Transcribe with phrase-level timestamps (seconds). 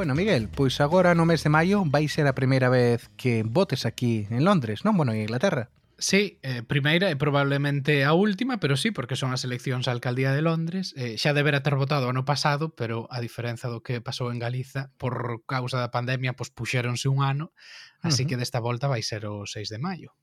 [0.00, 3.84] Bueno, Miguel, pois agora no mes de maio vai ser a primeira vez que votes
[3.84, 4.96] aquí en Londres, non?
[4.96, 5.68] Bueno, en Inglaterra.
[6.00, 10.32] Sí, eh, primeira e probablemente a última, pero sí, porque son as eleccións á Alcaldía
[10.32, 10.96] de Londres.
[10.96, 14.88] Eh, xa debera ter votado ano pasado, pero a diferenza do que pasou en Galiza,
[14.96, 17.52] por causa da pandemia, pois puxéronse un ano,
[18.00, 18.28] así uh -huh.
[18.32, 20.16] que desta volta vai ser o 6 de maio.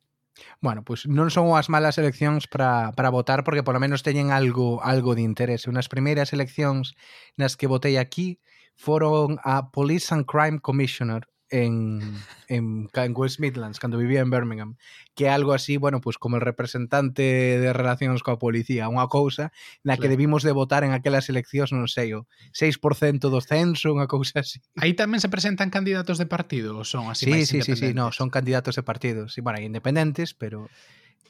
[0.58, 4.34] Bueno, pois pues non son as malas eleccións para, para votar porque polo menos teñen
[4.34, 5.70] algo algo de interese.
[5.70, 6.98] Unas primeiras eleccións
[7.38, 8.42] nas que votei aquí,
[8.78, 12.00] foron a Police and Crime Commissioner en,
[12.48, 14.78] en, en West Midlands, cando vivía en Birmingham,
[15.16, 19.50] que é algo así, bueno, pues como el representante de relacións coa policía, unha cousa
[19.82, 20.14] na que claro.
[20.14, 24.62] debimos de votar en aquelas eleccións, non sei, o 6% do censo, unha cousa así.
[24.78, 27.90] Aí tamén se presentan candidatos de partido, ou son así sí, máis sí, sí, sí,
[27.98, 30.70] no, son candidatos de partidos, sí, bueno, independentes, pero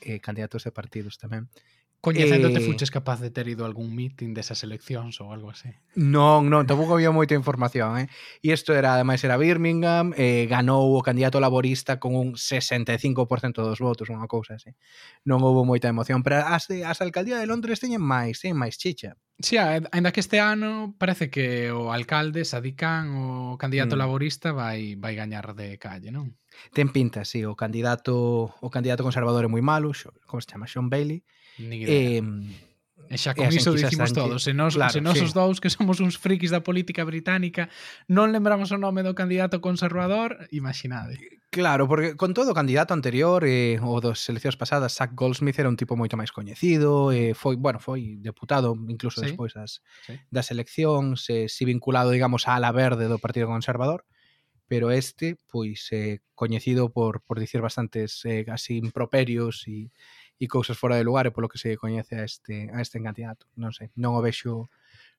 [0.04, 1.48] eh, candidatos de partidos tamén.
[2.00, 2.66] Coñecéndote eh...
[2.66, 5.74] fuches capaz de ter ido a algún meeting desas eleccións ou algo así?
[5.98, 8.08] Non, non, tampouco había moita información, eh?
[8.46, 13.82] E isto era, ademais, era Birmingham, eh, ganou o candidato laborista con un 65% dos
[13.82, 14.78] votos, unha cousa así.
[15.26, 19.18] Non houve moita emoción, pero as, as alcaldía de Londres teñen máis, teñen máis chicha.
[19.42, 24.00] Si, sí, ainda que este ano parece que o alcalde Sadikan, o candidato mm.
[24.00, 26.38] laborista, vai vai gañar de calle, non?
[26.74, 29.94] Ten pinta, si, sí, o candidato o candidato conservador é moi malo,
[30.26, 31.22] como se chama, Sean Bailey,
[31.60, 32.22] Eh,
[33.10, 35.24] E xa con e iso dicimos todos, se nos, claro, se nos sí.
[35.24, 37.72] os dous que somos uns frikis da política británica
[38.12, 41.16] non lembramos o nome do candidato conservador, imaginade.
[41.48, 45.72] Claro, porque con todo o candidato anterior eh, o das eleccións pasadas, Zach Goldsmith era
[45.72, 49.32] un tipo moito máis coñecido, eh, foi, bueno, foi deputado incluso sí.
[49.32, 50.20] despois das, sí.
[50.28, 54.04] das eleccións, eh, si vinculado, digamos, á ala verde do Partido Conservador,
[54.68, 59.88] pero este, pois, eh, coñecido por, por dicir bastantes eh, así improperios e
[60.40, 63.50] e cousas fora de lugar e polo que se coñece a este a este candidato.
[63.58, 64.70] Non sei, non o vexo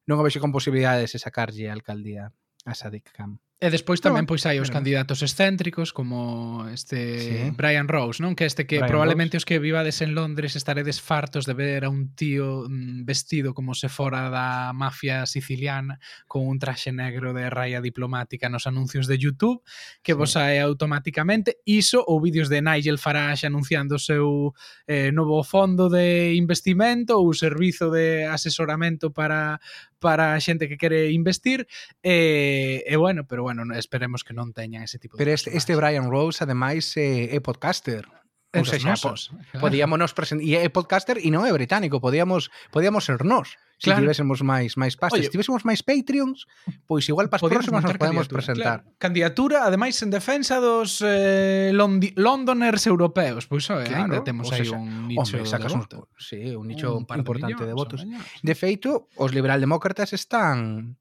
[0.08, 2.30] non o vexo con posibilidades de sacarlle a alcaldía
[2.64, 3.42] a Sadik Khan.
[3.58, 7.34] E despois tamén ah, pois hai os candidatos excéntricos como este sí.
[7.58, 8.38] Brian Rose, non?
[8.38, 9.42] Que este que Brian probablemente Rose.
[9.42, 13.74] os que vivades en Londres estaredes fartos de ver a un tío mm, vestido como
[13.74, 15.98] se fora da mafia siciliana
[16.30, 19.58] con un traxe negro de raya diplomática nos anuncios de YouTube
[20.06, 20.18] que sí.
[20.22, 24.54] vos sae automáticamente iso ou vídeos de Nigel Farage anunciando o seu
[24.86, 29.58] eh, novo fondo de investimento ou servizo de asesoramento para
[29.98, 31.66] para a xente que quere investir
[32.02, 35.74] e, e bueno, pero bueno, esperemos que non teñan ese tipo de Pero este, este
[35.74, 38.06] Brian Rose ademais é, é podcaster.
[38.54, 39.60] Ou seja, nos, claro.
[39.60, 43.60] podíamos presentar e eh, é podcaster e non é británico, podíamos podíamos ser nós.
[43.76, 44.08] Se claro.
[44.08, 46.48] tivésemos máis máis pastas, se tivésemos máis Patreons,
[46.88, 48.88] pois igual para as próximas nos podemos presentar.
[48.88, 48.96] Claro.
[48.96, 53.44] Candidatura, ademais, en defensa dos eh, Londi Londoners europeos.
[53.44, 56.08] Pois é, claro, ainda temos pois aí un nicho hombre, sacas de votos.
[56.08, 58.00] Un, sí, un nicho un importante de importante millóns, de votos.
[58.40, 60.96] De feito, os liberaldemócratas están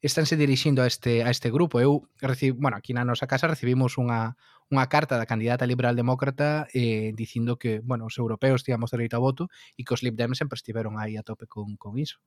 [0.00, 1.76] estánse dirixindo a este a este grupo.
[1.76, 4.40] Eu recibo, bueno, aquí na nosa casa recibimos unha
[4.70, 9.46] unha carta da candidata liberal-demócrata eh, dicindo que, bueno, os europeos tíamos dereito ao voto
[9.78, 12.18] e que os Lib Dem sempre estiveron aí a tope con, con iso.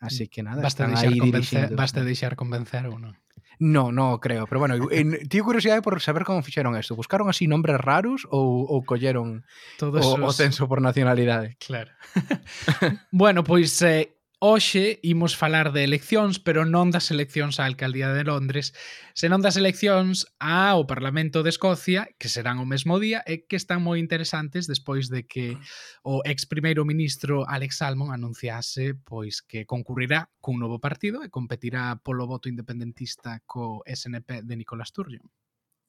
[0.00, 1.76] Mm, así que nada, basta deixar convencer, dirixindo.
[1.76, 3.14] basta deixar convencer ou non?
[3.60, 6.96] No, no creo, pero bueno, en, tío curiosidade por saber como fixeron isto.
[6.96, 9.44] Buscaron así nombres raros ou, ou colleron
[9.76, 10.20] Todos o, os...
[10.24, 11.60] o censo por nacionalidade?
[11.60, 11.92] Claro.
[13.12, 18.24] bueno, pois eh, Hoxe imos falar de eleccións, pero non das eleccións á Alcaldía de
[18.24, 18.72] Londres,
[19.12, 23.84] senón das eleccións ao Parlamento de Escocia, que serán o mesmo día e que están
[23.84, 25.60] moi interesantes despois de que
[26.08, 32.00] o ex primeiro ministro Alex Salmon anunciase pois que concurrirá cun novo partido e competirá
[32.00, 35.28] polo voto independentista co SNP de Nicolás Sturgeon.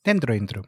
[0.03, 0.67] Dentro intro.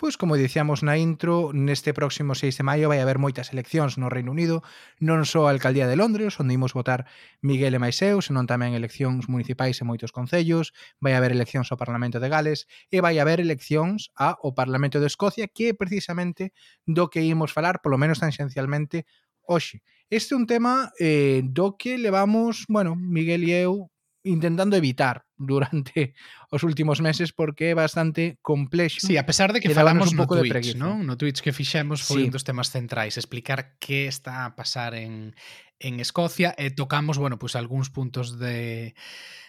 [0.00, 4.06] Pois, como dicíamos na intro, neste próximo 6 de maio vai haber moitas eleccións no
[4.06, 4.62] Reino Unido,
[5.02, 7.10] non só a Alcaldía de Londres, onde imos votar
[7.42, 10.70] Miguel e máis eu, senón tamén eleccións municipais en moitos concellos,
[11.02, 15.50] vai haber eleccións ao Parlamento de Gales e vai haber eleccións ao Parlamento de Escocia,
[15.50, 16.54] que é precisamente
[16.86, 19.02] do que imos falar, polo menos tangencialmente,
[19.50, 19.82] hoxe.
[20.14, 23.90] Este é un tema eh, do que levamos, bueno, Miguel e eu,
[24.28, 26.14] intentando evitar durante
[26.54, 29.06] os últimos meses porque é bastante complexo.
[29.08, 31.02] Sí, a pesar de que falamos un pouco no Twitch, de non?
[31.02, 32.24] No Twitch que fixemos foi sí.
[32.28, 35.32] un dos temas centrais, explicar que está a pasar en,
[35.80, 38.92] en Escocia e tocamos, bueno, pois pues, algúns puntos de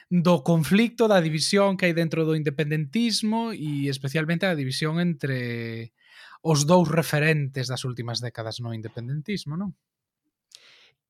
[0.10, 5.94] do conflicto, da división que hai dentro do independentismo e especialmente a división entre
[6.42, 9.78] os dous referentes das últimas décadas no independentismo, non?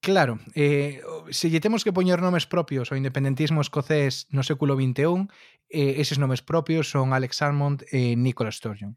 [0.02, 5.28] Claro, eh, se lle temos que poñer nomes propios ao independentismo escocés no século XXI,
[5.68, 8.96] eh, eses nomes propios son Alex Salmond e Nicola Sturgeon.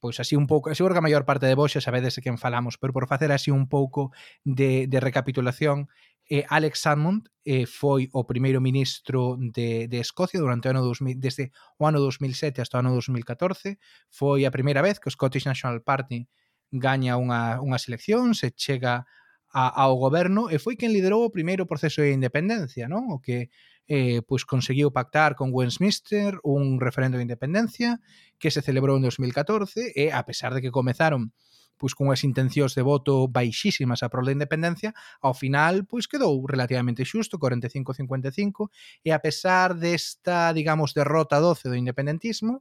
[0.00, 2.40] Pois así un pouco, seguro que a maior parte de vos xa sabedes de quen
[2.40, 5.92] falamos, pero por facer así un pouco de, de recapitulación,
[6.24, 11.20] eh, Alex Salmond eh, foi o primeiro ministro de, de Escocia durante o ano 2000,
[11.20, 13.76] desde o ano 2007 hasta o ano 2014,
[14.08, 16.24] foi a primeira vez que o Scottish National Party
[16.72, 19.04] gaña unha, unhas eleccións e chega
[19.52, 23.10] a, ao goberno e foi quen liderou o primeiro proceso de independencia, non?
[23.10, 23.50] O que
[23.90, 27.98] eh, pois conseguiu pactar con Westminster un referendo de independencia
[28.38, 31.34] que se celebrou en 2014 e a pesar de que comezaron
[31.80, 34.92] pois con as intencións de voto baixísimas a prol da independencia,
[35.24, 38.68] ao final pois quedou relativamente xusto, 45-55,
[39.00, 42.60] e a pesar desta, digamos, derrota 12 do independentismo,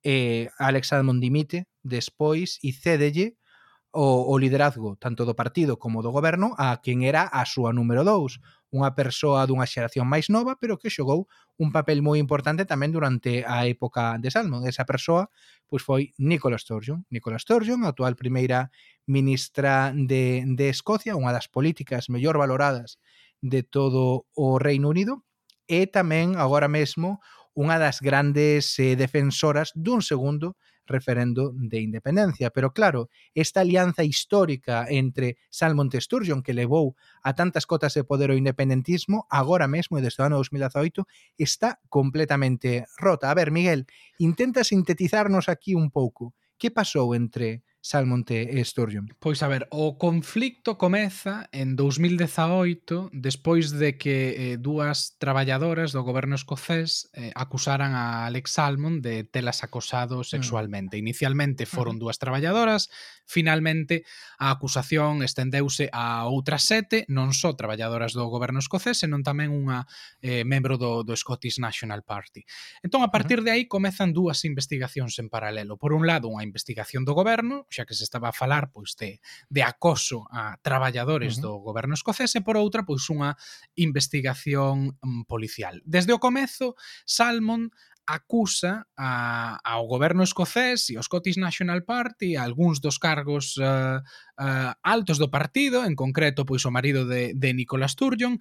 [0.00, 3.36] eh, Alex Salmond dimite despois e cédelle
[3.94, 8.02] o, o liderazgo tanto do partido como do goberno a quen era a súa número
[8.02, 8.42] 2,
[8.74, 11.30] unha persoa dunha xeración máis nova, pero que xogou
[11.62, 14.66] un papel moi importante tamén durante a época de Salmon.
[14.66, 15.30] Esa persoa
[15.70, 17.06] pois foi Nicola Sturgeon.
[17.06, 18.74] Nicola Sturgeon, a actual primeira
[19.06, 22.98] ministra de, de Escocia, unha das políticas mellor valoradas
[23.38, 25.22] de todo o Reino Unido,
[25.70, 27.22] e tamén agora mesmo
[27.54, 32.50] unha das grandes eh, defensoras dun segundo referendo de independencia.
[32.50, 38.04] Pero claro, esta alianza histórica entre Salmon e Sturgeon que levou a tantas cotas de
[38.04, 41.06] poder o independentismo agora mesmo e desde o ano 2018
[41.38, 43.30] está completamente rota.
[43.30, 43.86] A ver, Miguel,
[44.18, 46.34] intenta sintetizarnos aquí un pouco.
[46.56, 49.12] Que pasou entre Salmonte e Sturgeon?
[49.20, 56.00] Pois a ver, o conflicto comeza en 2018 despois de que eh, dúas traballadoras do
[56.00, 60.24] goberno escocés eh, acusaran a Alex Salmon de telas acosado mm.
[60.24, 60.96] sexualmente.
[60.96, 61.04] Mm.
[61.04, 62.00] Inicialmente foron mm.
[62.00, 62.88] dúas traballadoras,
[63.24, 64.04] Finalmente,
[64.38, 69.88] a acusación estendeuse a outras sete, non só traballadoras do goberno escocés, senón tamén unha
[70.20, 72.44] eh, membro do, do Scottish National Party.
[72.84, 75.80] Entón, a partir de aí, comezan dúas investigacións en paralelo.
[75.80, 79.24] Por un lado, unha investigación do goberno, xa que se estaba a falar pois de,
[79.48, 81.44] de acoso a traballadores uh -huh.
[81.44, 83.36] do goberno escocés, e por outra, pois unha
[83.74, 85.80] investigación mm, policial.
[85.88, 86.76] Desde o comezo,
[87.08, 87.72] Salmon
[88.06, 94.00] acusa a, ao goberno escocés e ao Scottish National Party a algúns dos cargos uh,
[94.38, 98.38] uh, altos do partido, en concreto pois o marido de, de Nicola Sturgeon,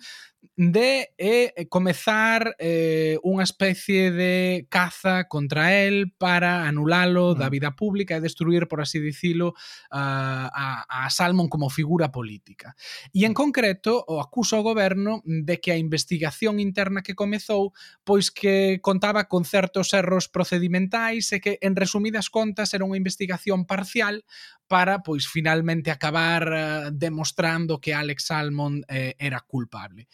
[0.56, 7.40] de eh, comezar eh, unha especie de caza contra el para anulalo mm.
[7.40, 9.56] da vida pública e destruir, por así dicilo,
[9.90, 12.76] uh, a, a Salmon como figura política.
[13.16, 13.40] E en mm.
[13.40, 17.72] concreto o acusa o goberno de que a investigación interna que comezou
[18.04, 23.70] pois que contaba con certos erros procedimentais e que, en resumidas contas, era unha investigación
[23.70, 24.26] parcial
[24.68, 30.08] para pois finalmente acabar uh, demostrando que Alex Salmond eh, era culpable.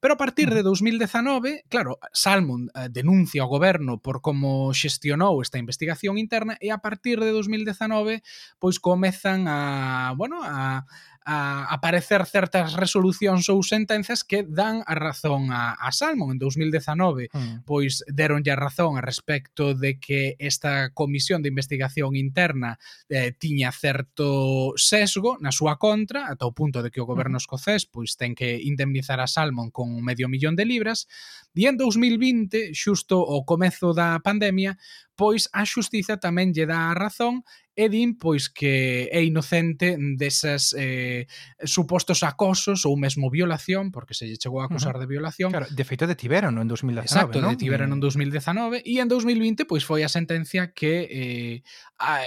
[0.00, 5.58] Pero a partir de 2019, claro, Salmond eh, denuncia ao goberno por como xestionou esta
[5.58, 8.22] investigación interna e a partir de 2019
[8.60, 10.84] pois comezan a, bueno, a
[11.24, 17.32] a aparecer certas resolucións ou sentencias que dan a razón a, a Salmon en 2019
[17.32, 17.64] mm.
[17.64, 22.76] pois deronlle a razón a respecto de que esta comisión de investigación interna
[23.08, 27.38] eh, tiña certas certo sesgo na súa contra, ata o punto de que o goberno
[27.38, 31.06] escocés pois ten que indemnizar a Salmon con medio millón de libras,
[31.54, 34.74] e en 2020, xusto o comezo da pandemia,
[35.14, 40.74] pois a xustiza tamén lle dá a razón e din pois que é inocente desas
[40.78, 41.26] eh,
[41.66, 45.02] supostos acosos ou mesmo violación, porque se lle chegou a acusar uh -huh.
[45.02, 45.50] de violación.
[45.50, 47.50] Claro, de feito detiveron en 2019, Exacto, ¿no?
[47.50, 51.62] detiveron en 2019 e en 2020 pois foi a sentencia que eh,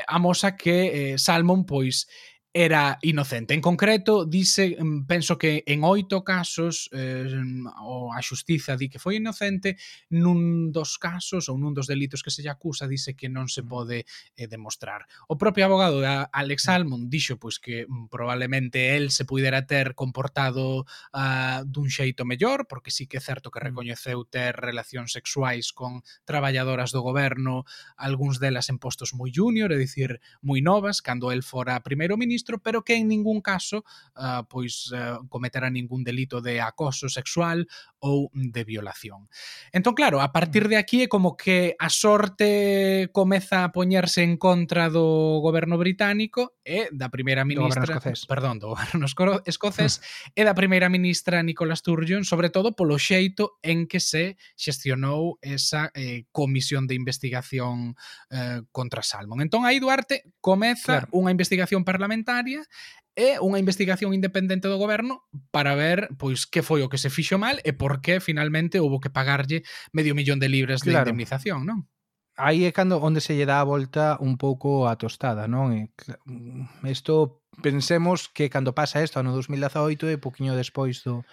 [0.08, 2.08] amosa que eh, Salmon pois
[2.54, 3.54] era inocente.
[3.54, 7.30] En concreto, dice, mm, penso que en oito casos eh,
[7.82, 9.78] o a xustiza di que foi inocente,
[10.10, 13.62] nun dos casos ou nun dos delitos que se lle acusa dice que non se
[13.62, 15.06] pode eh, demostrar.
[15.30, 20.90] O propio abogado Alex Salmon dixo pois que mm, probablemente el se pudera ter comportado
[21.14, 26.02] uh, dun xeito mellor, porque sí que é certo que recoñeceu ter relacións sexuais con
[26.26, 27.70] traballadoras do goberno,
[28.02, 32.37] algúns delas en postos moi junior, é dicir, moi novas, cando el fora primeiro ministro,
[32.38, 33.84] ministro, pero que en ningún caso
[34.16, 37.66] uh, pois eh, uh, cometera ningún delito de acoso sexual
[37.98, 39.26] ou de violación.
[39.74, 44.38] Entón, claro, a partir de aquí é como que a sorte comeza a poñerse en
[44.38, 47.90] contra do goberno británico e da primeira ministra...
[47.90, 48.30] Do escocés.
[48.30, 49.10] Perdón, do goberno
[49.50, 49.98] escocés
[50.38, 55.90] e da primeira ministra Nicola Sturgeon, sobre todo polo xeito en que se xestionou esa
[55.98, 57.98] eh, comisión de investigación
[58.30, 59.42] eh, contra Salmon.
[59.42, 61.18] Entón, aí Duarte comeza claro.
[61.18, 62.64] unha investigación parlamentaria parlamentaria
[63.18, 67.42] e unha investigación independente do goberno para ver pois que foi o que se fixo
[67.42, 71.02] mal e por que finalmente houve que pagarlle medio millón de libras claro.
[71.02, 71.90] de indemnización, non?
[72.38, 75.74] aí é cando onde se lle dá a volta un pouco a tostada, non?
[76.86, 81.26] Isto pensemos que cando pasa isto ano 2018 e poquinho despois do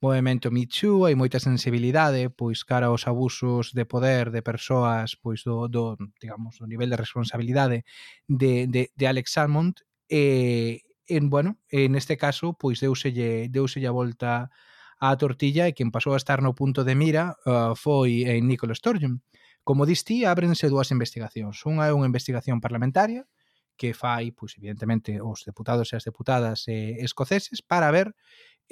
[0.00, 5.44] movimento Me Too hai moita sensibilidade pois cara aos abusos de poder de persoas pois
[5.44, 7.84] do, do digamos do nivel de responsabilidade
[8.24, 13.94] de, de, de Alex Salmond e, en, bueno, en este caso, pois deuselle, deuselle a
[13.94, 14.50] volta
[14.98, 18.74] á tortilla e quen pasou a estar no punto de mira uh, foi eh, Nicola
[18.74, 19.20] Sturgeon.
[19.62, 21.60] Como distí, ábrense dúas investigacións.
[21.68, 23.28] Unha é unha investigación parlamentaria
[23.76, 28.16] que fai, pois, evidentemente, os deputados e as deputadas eh, escoceses para ver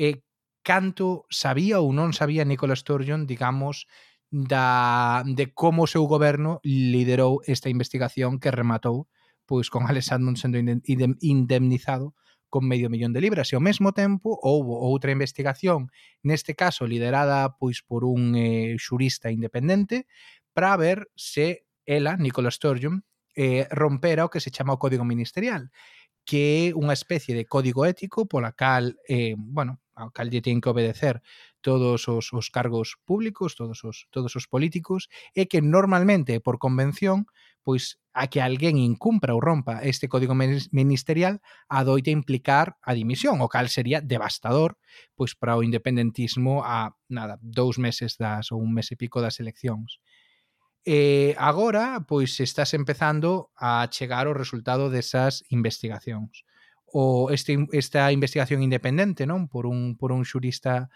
[0.00, 0.24] eh,
[0.64, 3.84] canto sabía ou non sabía Nicola Sturgeon, digamos,
[4.32, 9.06] da, de como o seu goberno liderou esta investigación que rematou
[9.46, 12.14] pois con Alex Salmond sendo indemnizado
[12.48, 13.52] con medio millón de libras.
[13.52, 15.90] E ao mesmo tempo houbo outra investigación,
[16.22, 20.06] neste caso liderada pois por un eh, xurista independente,
[20.54, 23.02] para ver se ela, Nicola Sturgeon,
[23.34, 25.74] eh, rompera o que se chama o Código Ministerial,
[26.24, 31.22] que é unha especie de código ético pola cal, eh, bueno, alcalde ten que obedecer
[31.62, 37.26] todos os, os cargos públicos, todos os, todos os políticos, e que normalmente, por convención,
[37.64, 43.50] pois a que alguén incumpra ou rompa este código ministerial adoita implicar a dimisión, o
[43.50, 44.78] cal sería devastador
[45.18, 49.42] pois para o independentismo a nada, dous meses das ou un mes e pico das
[49.42, 49.98] eleccións.
[50.84, 56.44] E agora, pois estás empezando a chegar o resultado desas investigacións
[56.94, 60.94] o este, esta investigación independente non por un, por un xurista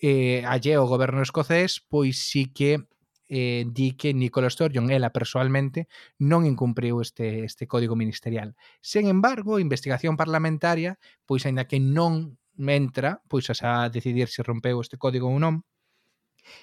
[0.00, 2.88] eh, allé ao goberno escocés, pois sí que
[3.28, 8.56] eh, di que Nicola Sturgeon, ela persoalmente, non incumpriu este, este código ministerial.
[8.80, 10.96] Sen embargo, a investigación parlamentaria,
[11.28, 15.68] pois aínda que non entra, pois a decidir se rompeu este código ou non,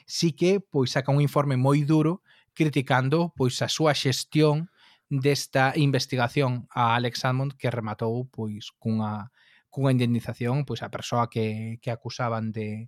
[0.10, 2.26] sí que pois saca un informe moi duro
[2.58, 4.74] criticando pois a súa xestión
[5.12, 9.28] desta investigación a Alex Salmond que rematou pois cunha
[9.68, 12.88] cunha indemnización pois a persoa que, que acusaban de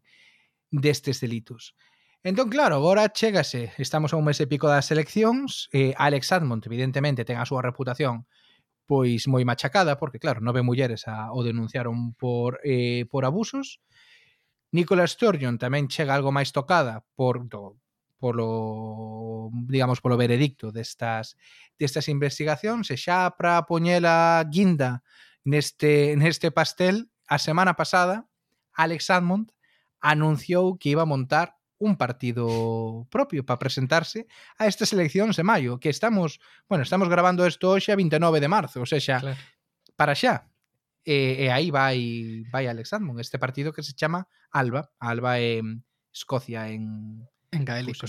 [0.72, 1.76] destes delitos.
[2.24, 6.64] Entón, claro, agora chégase, estamos a un mes e pico das eleccións, eh, Alex Admont,
[6.64, 8.24] evidentemente, ten a súa reputación
[8.88, 13.84] pois moi machacada, porque claro, nove mulleres a, o denunciaron por, eh, por abusos,
[14.72, 17.83] Nicola Sturgeon tamén chega algo máis tocada por do,
[18.24, 21.36] polo, digamos, polo veredicto destas,
[21.76, 25.04] destas investigacións e xa para poñela guinda
[25.44, 28.24] neste, neste pastel, a semana pasada
[28.72, 29.52] Alex Admont
[30.00, 32.48] anunciou que iba a montar un partido
[33.12, 34.24] propio para presentarse
[34.56, 36.40] a estas eleccións de maio, que estamos,
[36.72, 39.36] bueno, estamos grabando isto hoxe a 29 de marzo, ou seja, claro.
[40.00, 40.48] para xa.
[41.04, 42.00] E, eh, e eh, aí vai
[42.48, 45.60] vai Alex Admon, este partido que se chama Alba, Alba é
[46.16, 48.06] Escocia en En gaélico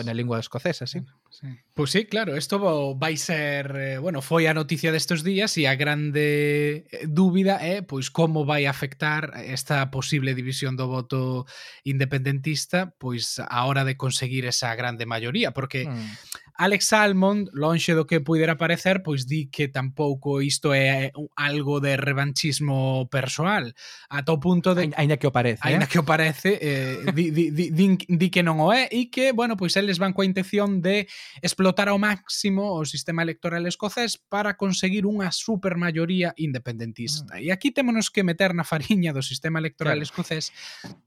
[0.00, 1.04] en la la lengua escocesa, sí.
[1.30, 1.46] Sí.
[1.46, 5.70] Pois pues sí, claro, isto vai ser, eh, bueno, foi a noticia destes días e
[5.70, 11.46] a grande eh, dúbida é eh, pois como vai afectar esta posible división do voto
[11.86, 16.48] independentista pois a hora de conseguir esa grande maioría, porque mm.
[16.58, 21.78] Alex Salmond, lonxe do que puidera parecer, pois di que tampouco isto é eh, algo
[21.78, 23.78] de revanchismo persoal,
[24.10, 25.88] ata o punto de aínda que o parece, aínda eh?
[25.88, 29.30] que o parece, eh, di, di, di, di, di que non o é e que,
[29.30, 31.06] bueno, pois eles van coa intención de
[31.42, 37.38] explotar ao máximo o sistema electoral escocés para conseguir unha supermayoría independentista.
[37.38, 37.44] Mm.
[37.44, 40.08] E aquí témonos que meter na fariña do sistema electoral claro.
[40.08, 40.50] escocés.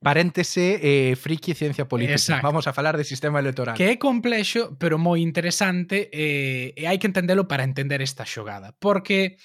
[0.01, 2.17] Paréntese eh, friki ciencia política.
[2.17, 2.47] Exacto.
[2.47, 3.75] Vamos a falar de sistema electoral.
[3.75, 8.73] Que é complexo, pero moi interesante eh, e hai que entendelo para entender esta xogada.
[8.77, 9.37] Porque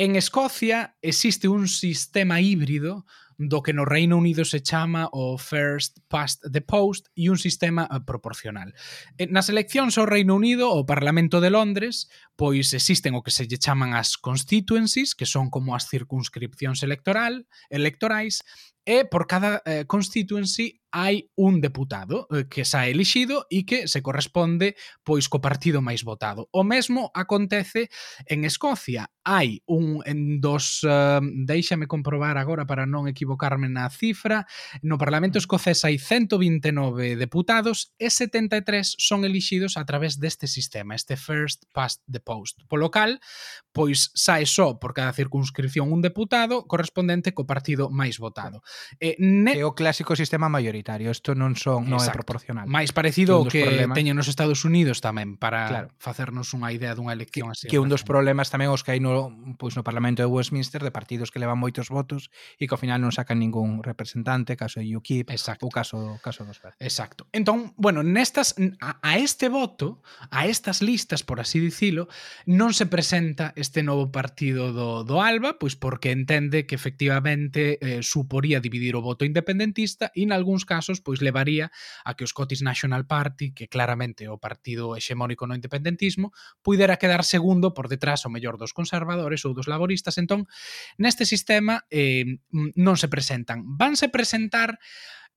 [0.00, 3.04] En Escocia existe un sistema híbrido
[3.36, 7.84] do que no Reino Unido se chama o First Past the Post e un sistema
[7.84, 8.72] eh, proporcional.
[9.20, 13.44] Eh, nas eleccións ao Reino Unido, o Parlamento de Londres, pois existen o que se
[13.44, 18.40] lle chaman as constituencies, que son como as circunscripcións electoral, electorais,
[18.88, 24.02] e por cada eh, constituency hai un deputado eh, que xa elixido e que se
[24.02, 24.74] corresponde
[25.06, 26.50] pois co partido máis votado.
[26.50, 27.90] O mesmo acontece
[28.26, 29.06] en Escocia.
[29.22, 34.50] Hai un en dos uh, déixame comprobar agora para non equivocarme na cifra,
[34.82, 35.42] no Parlamento mm.
[35.46, 42.02] escocés hai 129 deputados e 73 son elixidos a través deste sistema, este first past
[42.10, 42.66] the post.
[42.66, 43.22] Polo cal,
[43.70, 48.66] pois sae só por cada circunscripción un deputado correspondente co partido máis votado.
[48.98, 49.54] E ne...
[49.54, 51.10] É o clásico sistema maioría minoritario.
[51.10, 52.16] Isto non son non Exacto.
[52.16, 52.64] é proporcional.
[52.66, 53.96] Máis parecido ao que problemas...
[53.96, 55.88] teñen nos Estados Unidos tamén para claro.
[56.00, 57.68] facernos unha idea dunha elección así.
[57.68, 59.28] Que un dos problemas tamén os que hai no
[59.60, 62.98] pois no Parlamento de Westminster de partidos que levan moitos votos e que ao final
[62.98, 65.68] non sacan ningún representante, caso de UKIP, Exacto.
[65.68, 66.80] o caso caso dos verdes.
[66.80, 67.28] Exacto.
[67.36, 70.00] Entón, bueno, nestas a, a este voto,
[70.32, 72.08] a estas listas, por así dicilo,
[72.48, 78.00] non se presenta este novo partido do do Alba, pois porque entende que efectivamente eh,
[78.00, 81.74] suporía dividir o voto independentista e nalgúns casos pois levaría
[82.06, 86.30] a que o Scottish National Party, que claramente é o partido hexemónico no independentismo,
[86.62, 90.14] puidera quedar segundo por detrás o mellor dos conservadores ou dos laboristas.
[90.22, 90.46] Entón,
[90.94, 93.66] neste sistema eh, non se presentan.
[93.66, 94.78] Vanse presentar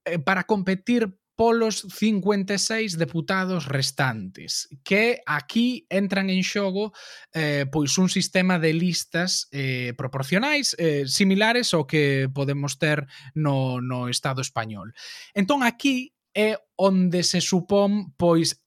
[0.06, 6.94] eh, para competir polos 56 deputados restantes, que aquí entran en xogo
[7.34, 13.82] eh, pois un sistema de listas eh, proporcionais eh, similares ao que podemos ter no,
[13.82, 14.94] no Estado español.
[15.34, 18.63] Entón aquí é onde se supón pois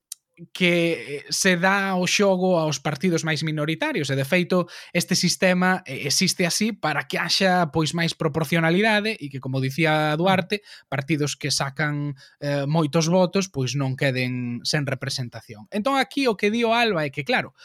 [0.53, 5.81] que eh, se dá o xogo aos partidos máis minoritarios e de feito este sistema
[5.89, 10.61] eh, existe así para que haxa pois máis proporcionalidade e que como dicía Duarte,
[10.93, 12.13] partidos que sacan
[12.45, 15.65] eh, moitos votos pois non queden sen representación.
[15.73, 17.57] Entón aquí o que dio Alba é que claro,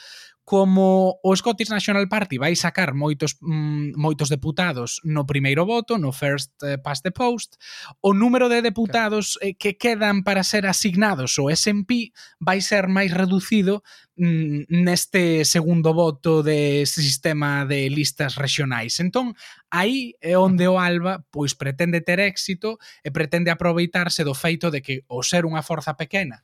[0.52, 6.12] como o Scottish National Party vai sacar moitos mm, moitos deputados no primeiro voto, no
[6.12, 7.56] first eh, past the post,
[8.04, 9.48] o número de deputados claro.
[9.48, 12.12] Eh, que quedan para ser asignados ao SNP
[12.44, 13.80] vai ser máis reducido
[14.20, 19.00] mm, neste segundo voto de sistema de listas regionais.
[19.00, 19.32] Entón,
[19.72, 24.84] aí é onde o Alba pois pretende ter éxito e pretende aproveitarse do feito de
[24.84, 26.44] que o ser unha forza pequena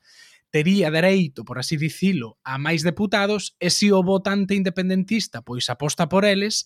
[0.50, 6.08] tería dereito, por así dicilo, a máis deputados e se o votante independentista pois aposta
[6.08, 6.64] por eles,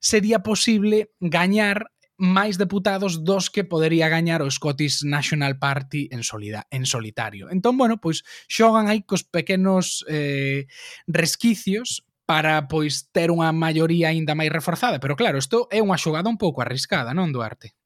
[0.00, 6.68] sería posible gañar máis deputados dos que podería gañar o Scottish National Party en, solida,
[6.68, 7.48] en solitario.
[7.48, 10.68] Entón, bueno, pois xogan aí cos pequenos eh,
[11.08, 16.28] resquicios para pois ter unha maioría aínda máis reforzada, pero claro, isto é unha xogada
[16.28, 17.79] un pouco arriscada, non, Duarte?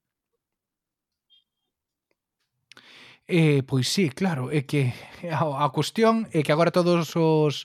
[3.27, 4.93] Eh, pois sí, claro, é que
[5.33, 7.65] a, a cuestión é que agora todos os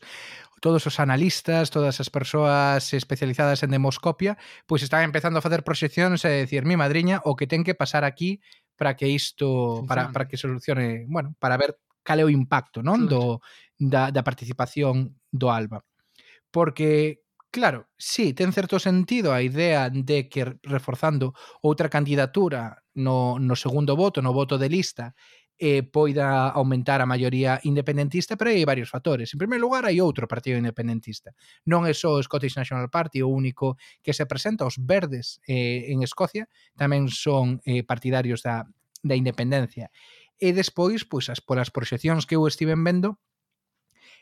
[0.59, 6.23] todos os analistas, todas as persoas especializadas en demoscopia, pois están empezando a facer proxeccións
[6.23, 8.39] e decir, mi madriña, o que ten que pasar aquí
[8.75, 13.07] para que isto, para, para que solucione, bueno, para ver cal é o impacto non
[13.07, 13.43] do,
[13.75, 15.83] da, da participación do ALBA.
[16.49, 23.55] Porque, claro, sí, ten certo sentido a idea de que reforzando outra candidatura no, no
[23.55, 25.13] segundo voto, no voto de lista,
[25.59, 29.35] eh, poida aumentar a maioría independentista, pero hai varios factores.
[29.35, 31.35] En primeiro lugar, hai outro partido independentista.
[31.67, 35.91] Non é só o Scottish National Party o único que se presenta, os verdes eh,
[35.91, 36.47] en Escocia
[36.79, 38.63] tamén son eh, partidarios da,
[39.03, 39.91] da independencia.
[40.39, 43.19] E despois, pois, as, polas proxeccións que eu estiven vendo,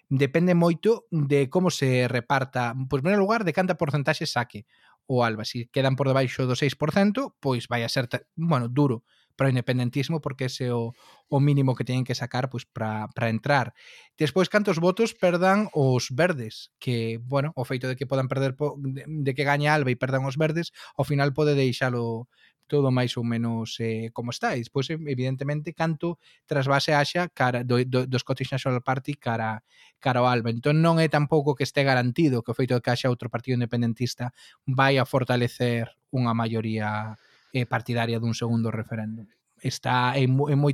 [0.09, 4.65] depende moito de como se reparta, pois, en primeiro lugar, de canta porcentaxe saque
[5.05, 5.45] o Alba.
[5.45, 9.05] Si quedan por debaixo do 6%, pois vai a ser, bueno, duro
[9.37, 10.91] para o independentismo porque ese é o,
[11.29, 13.71] o mínimo que teñen que sacar pois para entrar.
[14.17, 19.05] Despois cantos votos perdan os verdes, que bueno, o feito de que podan perder de,
[19.05, 22.27] de que gaña Alba e perdan os verdes, ao final pode deixalo
[22.67, 24.53] todo máis ou menos eh, como está.
[24.53, 29.63] E despois, evidentemente, canto trasvase haxa cara, do, do, do Scottish National Party cara,
[30.03, 30.51] cara ao Alba.
[30.51, 33.55] Entón non é tampouco que este garantido que o feito de que haxa outro partido
[33.57, 34.35] independentista
[34.67, 37.15] vai a fortalecer unha maioría
[37.53, 39.27] eh, partidaria dun segundo referéndum.
[39.57, 40.73] Está é moi, moi,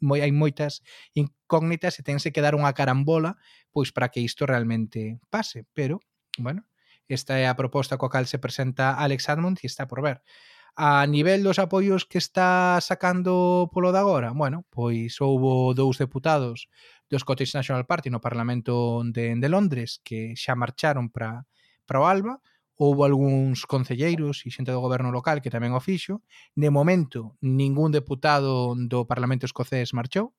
[0.00, 0.80] moi, hai moitas
[1.12, 3.36] incógnitas e tense que dar unha carambola
[3.68, 6.00] pois para que isto realmente pase, pero
[6.38, 6.64] bueno,
[7.08, 10.24] esta é a proposta coa cal se presenta Alex Admond e está por ver.
[10.78, 16.70] A nivel dos apoios que está sacando polo de agora, bueno, pois houbo dous deputados
[17.10, 21.44] do Scottish National Party no Parlamento de, de Londres que xa marcharon para
[21.88, 22.44] para o Alba,
[22.78, 26.22] houve algúns concelleiros e xente do goberno local que tamén o fixo.
[26.54, 30.30] De momento, ningún deputado do Parlamento Escocés marchou,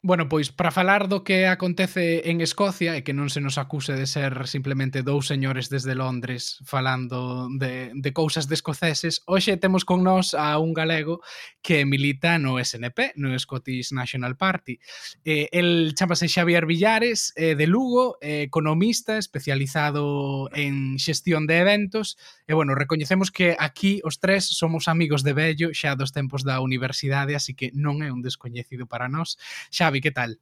[0.07, 3.97] Bueno, pois para falar do que acontece en Escocia e que non se nos acuse
[3.97, 9.89] de ser simplemente dous señores desde Londres falando de, de cousas de escoceses, hoxe temos
[9.89, 11.25] con nós a un galego
[11.65, 14.77] que milita no SNP, no Scottish National Party.
[15.25, 22.21] Eh, el chamase Xavier Villares, eh, de Lugo, eh, economista especializado en xestión de eventos,
[22.45, 26.61] e bueno, recoñecemos que aquí os tres somos amigos de Bello xa dos tempos da
[26.61, 29.41] universidade, así que non é un descoñecido para nós.
[29.73, 30.41] Xa Javi, que tal?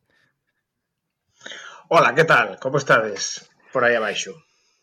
[1.89, 2.59] Hola, que tal?
[2.59, 4.33] Como estades por aí abaixo?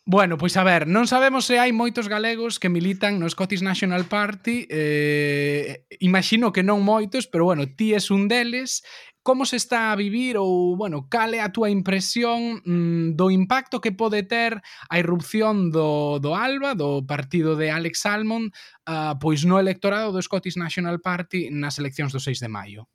[0.06, 4.06] Bueno, pois a ver, non sabemos se hai moitos galegos que militan no Scottish National
[4.06, 8.86] Party eh, Imagino que non moitos, pero bueno, ti és un deles
[9.20, 13.92] Como se está a vivir ou, bueno, cale a túa impresión mm, do impacto que
[13.92, 14.56] pode ter
[14.88, 18.54] a irrupción do, do ALBA, do partido de Alex Salmond
[18.86, 22.88] uh, Pois no electorado do Scottish National Party nas eleccións do 6 de maio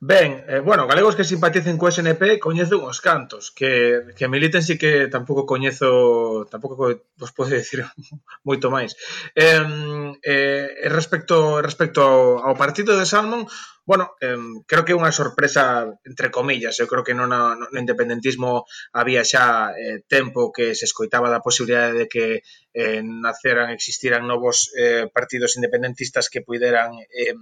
[0.00, 4.78] Ben, eh, bueno, galegos que simpaticen co SNP coñezo uns cantos, que, que militen si
[4.78, 6.78] que tampouco coñezo, tampouco
[7.18, 7.82] vos podo dicir
[8.46, 8.94] moito máis.
[9.34, 9.58] Eh,
[10.22, 13.50] eh, respecto respecto ao, ao partido de Salmon,
[13.90, 14.38] bueno, eh,
[14.70, 19.26] creo que é unha sorpresa entre comillas, eu creo que non no, no independentismo había
[19.26, 22.26] xa eh, tempo que se escoitaba da posibilidade de que
[22.70, 27.34] eh, naceran, existiran novos eh, partidos independentistas que puideran eh,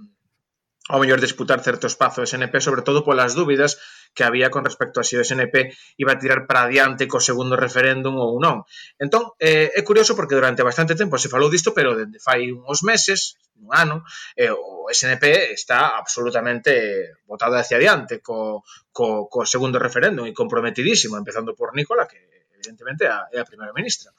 [0.87, 3.79] ao mellor disputar certo espazo SNP, sobre todo polas dúbidas
[4.15, 7.19] que había con respecto a se si o SNP iba a tirar para adiante co
[7.19, 8.63] segundo referéndum ou non.
[8.97, 12.81] Entón, eh, é curioso porque durante bastante tempo se falou disto, pero dende fai uns
[12.87, 14.07] meses, un ano,
[14.39, 18.63] eh, o SNP está absolutamente botado hacia adiante co,
[18.95, 22.17] co, co segundo referéndum e comprometidísimo, empezando por Nicola, que
[22.57, 24.11] evidentemente a, é a primeira ministra.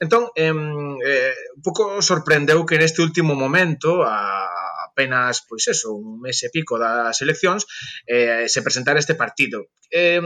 [0.00, 4.48] Entón, eh, eh, un pouco sorprendeu que neste último momento a
[4.92, 7.64] apenas, pois eso, un mes e pico das eleccións,
[8.04, 9.72] eh, se presentara este partido.
[9.88, 10.20] Eh,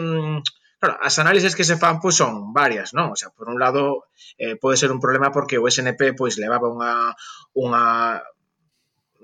[0.77, 3.09] Claro, as análises que se fan pois, son varias, non?
[3.09, 6.69] O sea, por un lado, eh, pode ser un problema porque o SNP pois, levaba
[6.69, 7.17] unha,
[7.57, 7.85] unha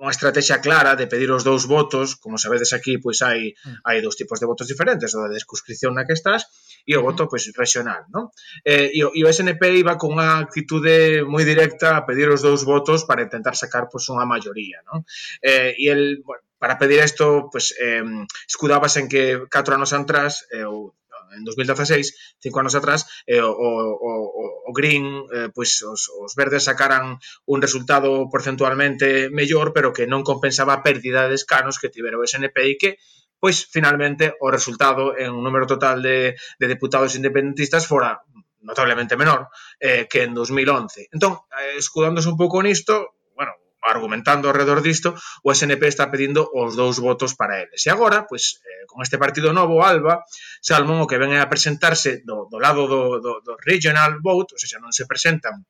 [0.02, 3.86] unha estrategia clara de pedir os dous votos, como sabedes aquí, pois hai mm.
[3.86, 6.48] hai dous tipos de votos diferentes, o da descuscripción na que estás
[6.86, 8.06] e o voto pois, regional.
[8.10, 8.30] Non?
[8.64, 12.42] Eh, e, o, e o SNP iba con unha actitude moi directa a pedir os
[12.42, 14.82] dous votos para intentar sacar pois, unha maioría.
[14.88, 15.06] Non?
[15.42, 18.06] Eh, e el, bueno, para pedir isto, pois, pues, eh,
[18.46, 20.94] escudábase en que 4 anos atrás, eh, ou
[21.36, 24.10] en 2016, cinco anos atrás, eh, o, o,
[24.68, 30.26] o Green, eh, pois os, os verdes sacaran un resultado porcentualmente mellor, pero que non
[30.26, 32.90] compensaba a pérdida de escanos que tivera o SNP e que
[33.42, 38.22] pois finalmente o resultado en un número total de, de deputados independentistas fora
[38.62, 39.50] notablemente menor
[39.82, 41.10] eh, que en 2011.
[41.10, 43.50] Entón, eh, escudándose un pouco nisto, bueno,
[43.82, 47.82] argumentando alrededor disto, o SNP está pedindo os dous votos para eles.
[47.82, 50.22] E agora, pois, eh, con este partido novo, Alba,
[50.62, 54.54] Salmón, o que ven é a presentarse do, do lado do, do, do regional vote,
[54.54, 55.66] ou seja, non se presentan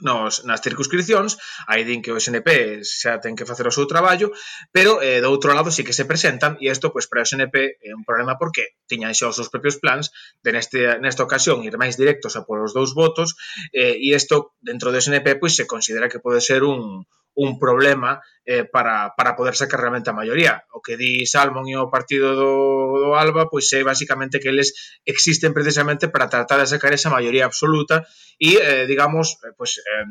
[0.00, 4.30] nos, nas circunscripcións, aí din que o SNP xa ten que facer o seu traballo,
[4.70, 7.82] pero eh, do outro lado sí que se presentan e isto pois para o SNP
[7.82, 10.10] é un problema porque tiñan xa os seus propios plans
[10.44, 13.34] de neste, nesta ocasión ir máis directos a por os dous votos
[13.74, 17.04] eh, e isto dentro do SNP pois se considera que pode ser un,
[17.38, 20.66] un problema eh, para, para poder sacar realmente a maioría.
[20.74, 22.50] O que di Salmon e o partido do,
[22.98, 24.74] do Alba, pois é basicamente que eles
[25.06, 28.02] existen precisamente para tratar de sacar esa maioría absoluta
[28.42, 30.06] e, eh, digamos, pois, eh,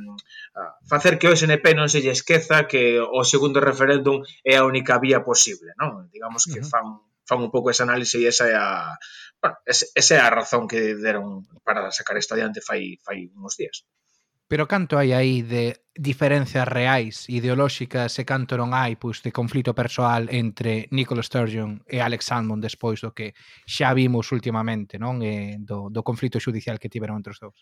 [0.87, 4.95] facer que o SNP non se lle esqueza que o segundo referéndum é a única
[5.03, 6.07] vía posible, non?
[6.07, 8.95] Digamos que fan fan un pouco ese análise e esa é a,
[9.43, 13.83] bueno, esa é a razón que deron para sacar isto adiante fai, fai uns días.
[14.49, 15.75] Pero canto hai aí de
[16.09, 21.99] diferencias reais, ideolóxicas e canto non hai pois, de conflito persoal entre Nicola Sturgeon e
[21.99, 23.35] Alex Salmond despois do que
[23.67, 27.59] xa vimos últimamente non e do, do conflito judicial que tiveron entre os dous.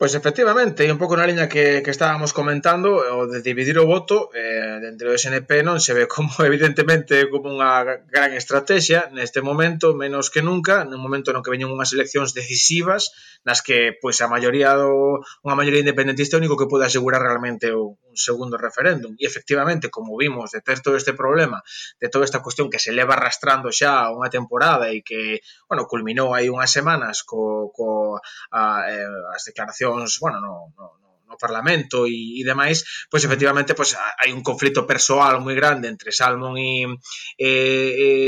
[0.00, 3.88] Pois efectivamente, e un pouco na liña que, que estábamos comentando, o de dividir o
[3.94, 9.42] voto eh, dentro do SNP non se ve como evidentemente como unha gran estrategia neste
[9.42, 13.10] momento, menos que nunca, nun momento no que veñen unhas eleccións decisivas
[13.42, 17.18] nas que pois a maioría do unha maioría independentista é o único que pode asegurar
[17.18, 19.18] realmente o, un segundo referéndum.
[19.18, 21.58] E efectivamente, como vimos, de ter todo este problema,
[21.98, 26.38] de toda esta cuestión que se leva arrastrando xa unha temporada e que, bueno, culminou
[26.38, 28.22] aí unhas semanas co, co
[28.54, 30.86] a, eh, as declaracións eleccións, bueno, no, no,
[31.28, 36.12] no Parlamento e, e demais, pois efectivamente pois, hai un conflito persoal moi grande entre
[36.12, 36.88] Salmon e,
[37.36, 37.50] e,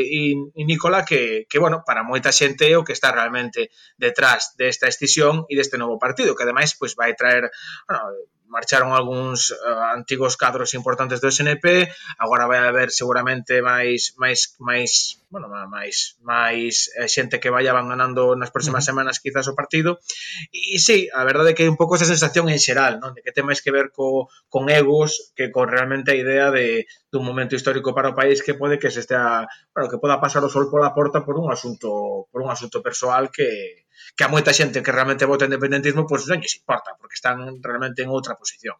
[0.08, 4.56] e, e Nicola que, que, bueno, para moita xente é o que está realmente detrás
[4.56, 7.48] desta escisión e deste novo partido, que ademais pois, vai traer,
[7.88, 8.04] bueno,
[8.50, 11.86] marcharon algúns uh, antigos cadros importantes do SNP,
[12.18, 18.34] agora vai haber seguramente máis máis máis bueno, máis máis eh, xente que vai abandonando
[18.34, 20.02] nas próximas semanas quizás o partido.
[20.50, 23.14] E sí, a verdade é que hai un pouco esa sensación en xeral, non?
[23.14, 26.90] De que ten máis que ver co, con egos que con realmente a idea de
[27.14, 30.42] dun momento histórico para o país que pode que se estea, bueno, que poda pasar
[30.42, 31.88] o sol pola porta por un asunto
[32.34, 33.48] por un asunto persoal que
[34.16, 37.38] que a moita xente que realmente vota independentismo pois pues, non lles importa, porque están
[37.62, 38.76] realmente en outra posición.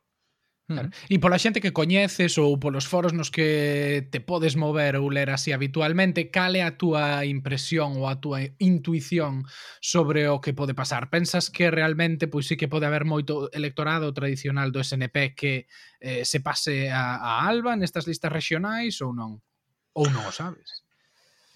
[0.70, 0.90] Claro.
[1.11, 5.26] E pola xente que coñeces ou polos foros nos que te podes mover ou ler
[5.35, 9.42] así habitualmente, cale a túa impresión ou a túa intuición
[9.83, 11.11] sobre o que pode pasar?
[11.11, 15.66] Pensas que realmente pois sí que pode haber moito electorado tradicional do SNP que
[15.98, 19.42] eh, se pase a, a Alba nestas listas regionais ou non?
[19.98, 20.87] Ou non o sabes?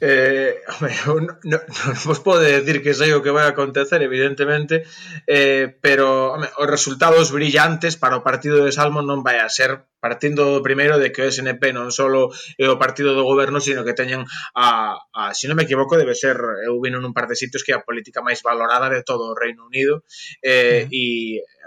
[0.07, 0.61] Eh,
[1.09, 4.85] home, non, non vos pode decir que sei o que vai acontecer, evidentemente,
[5.25, 9.89] eh, pero home, os resultados brillantes para o partido de Salmon non vai a ser
[10.05, 12.05] partindo do primeiro de que o SNP non só
[12.61, 14.21] é o partido do goberno, sino que teñen
[14.53, 16.37] a, a se non me equivoco, debe ser
[16.69, 19.39] eu vino nun par de sitios que é a política máis valorada de todo o
[19.39, 20.05] Reino Unido
[20.45, 20.93] eh, uh -huh.
[20.93, 21.05] e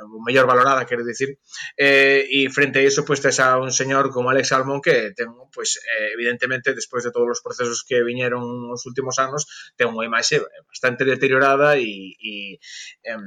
[0.06, 1.42] o mellor valorada, quero dicir
[1.82, 5.18] eh, e frente a iso, pois, pues, tes a un señor como Alex Salmon que
[5.18, 9.50] ten, pois, pues, eh, evidentemente, despois de todos os procesos que viñeron nos últimos anos,
[9.74, 12.62] ten unha imaxe bastante deteriorada e, e
[13.02, 13.18] eh,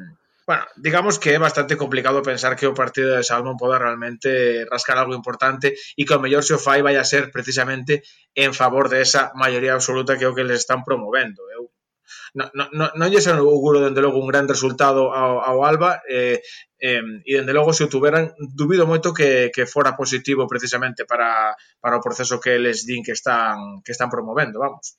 [0.50, 4.98] Bueno, digamos que é bastante complicado pensar que o partido de Salmon poda realmente rascar
[4.98, 8.02] algo importante e que o mellor se o fai vai a ser precisamente
[8.34, 11.46] en favor de esa maioría absoluta que é o que les están promovendo.
[11.54, 12.50] Eu eh.
[12.50, 16.42] non, non, non lle auguro, dende logo, un gran resultado ao, ao Alba eh,
[16.82, 21.54] eh, e, dende logo, se o tuveran, dubido moito que, que fora positivo precisamente para,
[21.78, 24.98] para o proceso que les din que están, que están promovendo, vamos.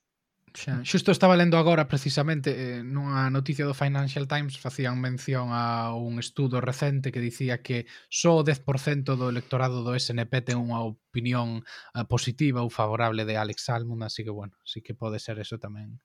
[0.51, 5.95] Xa, xusto estaba lendo agora precisamente eh, nunha noticia do Financial Times facían mención a
[5.95, 10.83] un estudo recente que dicía que só o 10% do electorado do SNP ten unha
[10.83, 11.63] opinión
[11.95, 15.55] eh, positiva ou favorable de Alex Salmond, así que bueno, sí que pode ser eso
[15.55, 16.03] tamén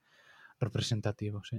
[0.62, 1.58] representativo, sí.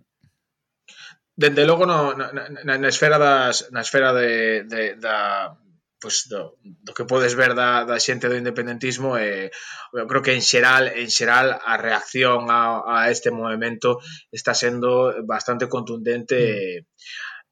[1.36, 5.60] Dende logo no, na, na, na esfera das na esfera de, de da,
[6.00, 10.22] pois do, do que podes ver da, da xente do independentismo e eh, eu creo
[10.22, 13.98] que en xeral en xeral a reacción a, a este movimento
[14.30, 16.86] está sendo bastante contundente mm.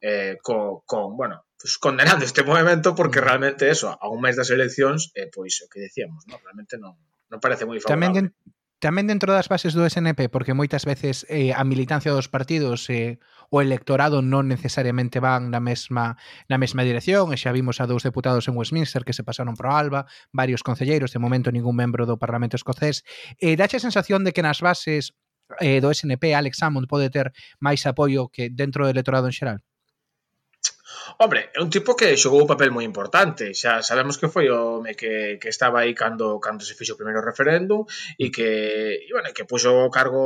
[0.05, 3.25] eh, co, con, bueno, pues, condenando este movimento porque mm.
[3.25, 6.37] realmente eso, a un mes das eleccións, eh, pois o que decíamos, ¿no?
[6.37, 6.93] realmente non,
[7.33, 8.29] non parece moi favorable.
[8.29, 8.29] Tamén
[8.85, 13.17] Tamén dentro das bases do SNP, porque moitas veces eh, a militancia dos partidos eh,
[13.49, 18.05] o electorado non necesariamente van na mesma na mesma dirección, e xa vimos a dous
[18.05, 22.21] deputados en Westminster que se pasaron pro Alba, varios concelleiros, de momento ningún membro do
[22.21, 23.01] Parlamento escocés.
[23.41, 25.17] Eh, dache a sensación de que nas bases
[25.65, 29.65] eh, do SNP Alex Salmond pode ter máis apoio que dentro do electorado en xeral?
[31.17, 34.81] Hombre, é un tipo que xogou un papel moi importante, xa sabemos que foi o
[34.81, 37.85] home que, que estaba aí cando, cando se fixo o primeiro referéndum
[38.17, 38.49] e que,
[39.05, 40.21] e, bueno, que puxo o cargo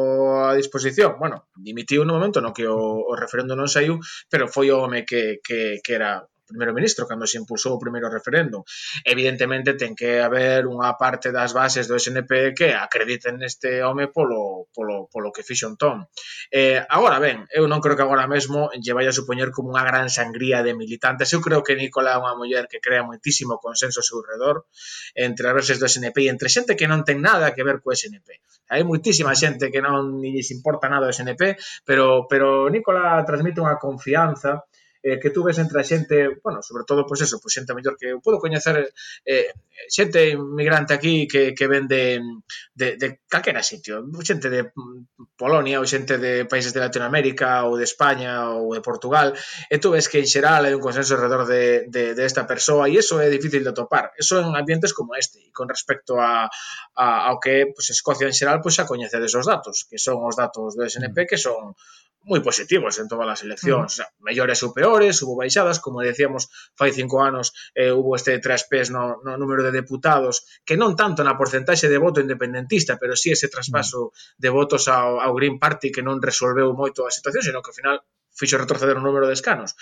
[0.47, 1.19] a disposición.
[1.19, 2.79] Bueno, dimitiu no momento no que o,
[3.11, 3.99] o referéndum non saiu,
[4.31, 8.09] pero foi o home que, que, que era primeiro ministro cando se impulsou o primeiro
[8.09, 8.65] referendo.
[9.05, 14.65] Evidentemente ten que haber unha parte das bases do SNP que acrediten neste home polo,
[14.73, 16.09] polo, polo que fixo entón.
[16.49, 19.85] Eh, agora ben, eu non creo que agora mesmo lle vai a supoñer como unha
[19.85, 21.29] gran sangría de militantes.
[21.29, 24.65] Eu creo que Nicola é unha muller que crea moitísimo consenso ao seu redor
[25.13, 27.93] entre as bases do SNP e entre xente que non ten nada que ver co
[27.93, 28.41] SNP.
[28.69, 33.81] Hai moitísima xente que non lles importa nada o SNP, pero pero Nicola transmite unha
[33.81, 34.65] confianza
[35.01, 37.53] eh, que tú ves entre a xente, bueno, sobre todo, pois pues eso, pois pues
[37.55, 38.19] xente mellor que eu.
[38.19, 38.91] Podo coñecer
[39.23, 39.51] eh,
[39.88, 42.19] xente inmigrante aquí que, que ven de,
[42.75, 47.79] de, de calquera sitio, xente de mm, Polonia ou xente de países de Latinoamérica ou
[47.79, 49.31] de España ou de Portugal,
[49.71, 52.91] e tú ves que en xeral hai un consenso alrededor de, de, de esta persoa
[52.91, 56.51] e iso é difícil de topar, eso en ambientes como este, e con respecto a,
[56.99, 60.19] a ao que pues, Escocia en xeral, pois pues, xa coñecedes os datos, que son
[60.27, 61.71] os datos do SNP, que son
[62.27, 64.08] moi positivos en todas as eleccións, uh mm.
[64.08, 64.08] -huh.
[64.08, 68.38] o sea, mellores ou peores, hubo baixadas, como decíamos, fai cinco anos eh, hubo este
[68.43, 73.15] traspés no, no número de deputados, que non tanto na porcentaxe de voto independentista, pero
[73.15, 74.36] sí ese traspaso uh -huh.
[74.43, 77.79] de votos ao, ao Green Party que non resolveu moito a situación, senón que ao
[77.79, 77.97] final
[78.39, 79.75] fixo retroceder o número de escanos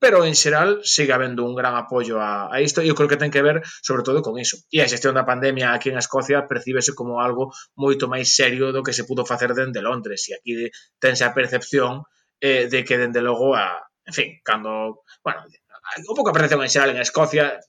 [0.00, 3.20] pero en xeral sigue habendo un gran apoio a, a isto e eu creo que
[3.20, 4.56] ten que ver sobre todo con iso.
[4.72, 8.80] E a xestión da pandemia aquí en Escocia percíbese como algo moito máis serio do
[8.80, 12.08] que se pudo facer dende Londres e aquí tense a percepción
[12.40, 13.76] eh, de que dende logo a,
[14.08, 17.60] en fin, cando, bueno, un pouco a percepción en xeral en Escocia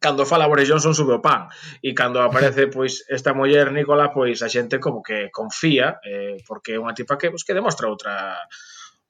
[0.00, 1.52] cando fala Boris Johnson sube o pan
[1.84, 6.72] e cando aparece pois esta muller Nicola pois a xente como que confía eh, porque
[6.72, 8.32] é unha tipa que pois, que demostra outra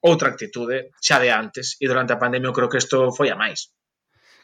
[0.03, 3.37] outra actitude xa de antes e durante a pandemia eu creo que isto foi a
[3.37, 3.73] máis.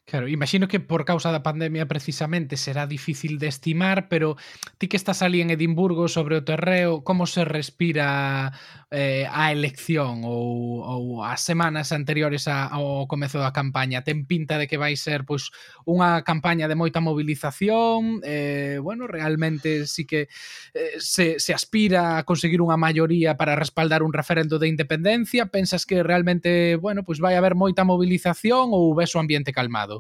[0.08, 4.38] Claro, imagino que por causa da pandemia precisamente será difícil de estimar, pero
[4.78, 8.54] ti que estás ali en Edimburgo sobre o terreo, como se respira
[8.94, 14.06] eh, a elección ou, ou as semanas anteriores a, ao comezo da campaña?
[14.06, 15.50] Ten pinta de que vai ser pois,
[15.82, 20.30] unha campaña de moita movilización, eh, bueno, realmente sí que
[20.74, 25.82] eh, se, se aspira a conseguir unha maioría para respaldar un referendo de independencia, pensas
[25.82, 29.95] que realmente, bueno, pois vai haber moita movilización ou ves o ambiente calmado?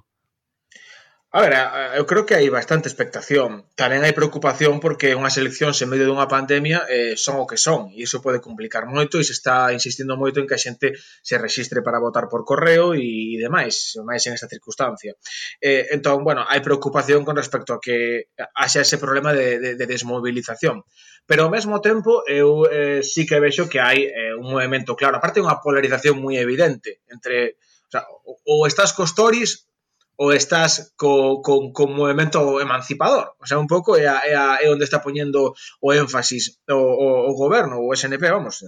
[1.32, 1.52] A ver,
[1.98, 3.66] eu creo que hai bastante expectación.
[3.74, 7.90] Tamén hai preocupación porque unhas eleccións en medio dunha pandemia eh, son o que son
[7.90, 11.36] e iso pode complicar moito e se está insistindo moito en que a xente se
[11.36, 15.18] registre para votar por correo e, e demais, máis en esta circunstancia.
[15.58, 19.86] Eh, entón, bueno, hai preocupación con respecto a que haxa ese problema de, de, de
[19.90, 20.86] desmovilización.
[21.26, 25.18] Pero ao mesmo tempo, eu eh, sí que vexo que hai eh, un movimento claro.
[25.18, 29.70] Aparte, unha polarización moi evidente entre O, sea, o estás cos Tories
[30.16, 33.36] ou estás co, co, co movimento emancipador.
[33.36, 36.76] O sea, un pouco é, a, é, a, é onde está poñendo o énfasis o,
[36.76, 38.64] o, o goberno, o SNP, vamos,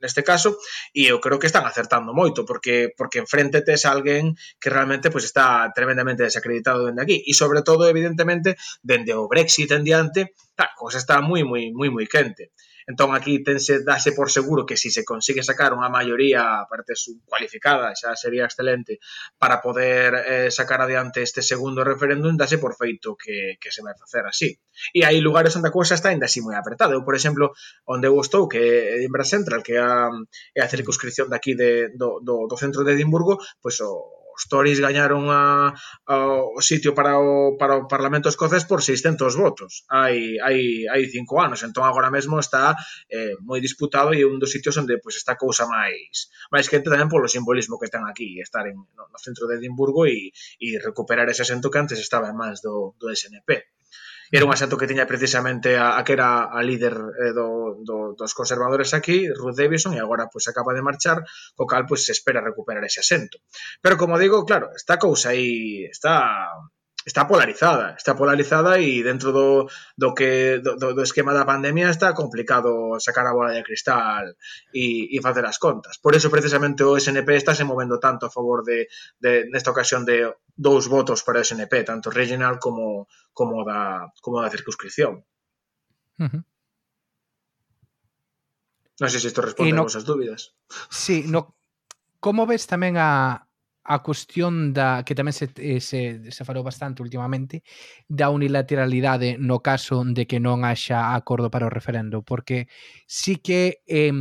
[0.00, 0.58] neste caso,
[0.94, 5.26] e eu creo que están acertando moito, porque porque enfrente tes alguén que realmente pois,
[5.26, 10.34] pues, está tremendamente desacreditado dende aquí, e sobre todo, evidentemente, dende o Brexit en diante,
[10.56, 12.54] a cousa está moi, moi, moi, moi quente.
[12.88, 16.96] Entón aquí tense dase por seguro que se si se consigue sacar unha maioría aparte
[16.96, 18.96] subcualificada, xa sería excelente
[19.36, 23.92] para poder eh, sacar adiante este segundo referéndum, dase por feito que, que se vai
[23.92, 24.56] facer así.
[24.96, 26.96] E hai lugares onde a cousa está ainda así moi apretada.
[26.96, 27.52] Eu, por exemplo,
[27.84, 30.08] onde eu estou, que é Edinburgh Central, que é a,
[30.56, 34.78] é a circunscripción daqui de, do, do, do centro de Edimburgo, pois o, os Tories
[34.78, 35.74] gañaron a,
[36.06, 36.14] a,
[36.54, 39.82] o sitio para o, para o Parlamento escocés por 600 votos.
[39.90, 41.66] Hai, hai, hai cinco anos.
[41.66, 42.78] Entón agora mesmo está
[43.10, 47.10] eh, moi disputado e un dos sitios onde pois, está cousa máis máis quente tamén
[47.10, 50.30] polo simbolismo que ten aquí estar en, no, no centro de Edimburgo e,
[50.62, 53.77] e recuperar ese asento que antes estaba en mans do, do SNP
[54.30, 58.14] era un asento que tiña precisamente a, a que era a líder eh, do, do,
[58.16, 61.24] dos conservadores aquí, Ruth Davidson, e agora pois pues, acaba de marchar,
[61.56, 63.38] co cal pois pues, se espera recuperar ese asento.
[63.80, 66.48] Pero como digo, claro, esta cousa aí está
[67.04, 72.12] está polarizada, está polarizada e dentro do, do que do, do esquema da pandemia está
[72.12, 74.34] complicado sacar a bola de cristal
[74.74, 75.96] e, e facer as contas.
[75.98, 80.04] Por eso precisamente o SNP está se movendo tanto a favor de, de nesta ocasión
[80.04, 85.24] de dous votos para o SNP, tanto regional como como da como da circunscripción.
[86.18, 86.42] Uh -huh.
[88.98, 90.58] Non sei se isto responde no, a vosas dúbidas.
[90.90, 91.54] Sí, no,
[92.18, 93.47] como ves tamén a,
[93.88, 97.64] a cuestión da que tamén se, eh, se, se falou bastante últimamente
[98.04, 102.68] da unilateralidade no caso de que non haxa acordo para o referendo porque
[103.08, 104.12] sí que eh,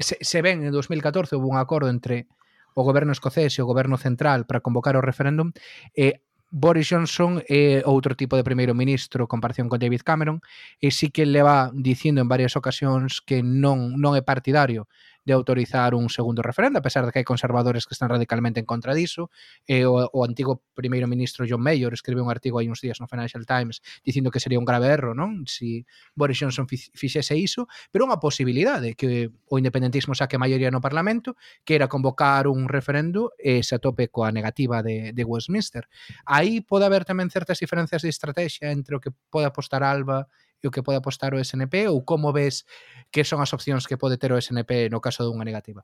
[0.00, 2.24] se, se ven en 2014 houve un acordo entre
[2.72, 5.52] o goberno escocés e o goberno central para convocar o referéndum
[5.92, 10.40] eh, Boris Johnson é eh, outro tipo de primeiro ministro comparación con David Cameron
[10.80, 14.88] e sí que leva dicindo en varias ocasións que non non é partidario
[15.24, 18.66] de autorizar un segundo referendo, a pesar de que hai conservadores que están radicalmente en
[18.66, 19.30] contra diso,
[19.64, 23.06] e o, o antigo primeiro ministro John Mayor escribe un artigo hai uns días no
[23.06, 25.46] Financial Times dicindo que sería un grave erro, non?
[25.46, 31.38] Si Boris Johnson fixese iso, pero unha posibilidade que o independentismo saque maioría no Parlamento,
[31.62, 35.86] que era convocar un referendo e se atope coa negativa de, de Westminster.
[36.26, 40.26] Aí pode haber tamén certas diferencias de estrategia entre o que pode apostar Alba
[40.62, 42.64] e o que pode apostar o SNP ou como ves
[43.10, 45.82] que son as opcións que pode ter o SNP no caso dunha negativa?